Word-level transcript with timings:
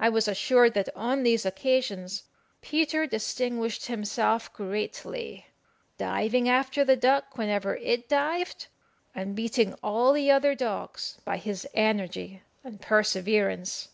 I 0.00 0.08
was 0.08 0.26
assured 0.26 0.74
that 0.74 0.88
on 0.96 1.22
these 1.22 1.46
occasions 1.46 2.24
Peter 2.60 3.06
distinguished 3.06 3.86
himself 3.86 4.52
greatly, 4.52 5.46
diving 5.96 6.48
after 6.48 6.84
the 6.84 6.96
duck 6.96 7.38
whenever 7.38 7.76
it 7.76 8.08
dived, 8.08 8.66
and 9.14 9.36
beating 9.36 9.74
all 9.74 10.12
the 10.12 10.32
other 10.32 10.56
dogs 10.56 11.20
by 11.24 11.36
his 11.36 11.68
energy 11.72 12.42
and 12.64 12.80
perseverance. 12.80 13.90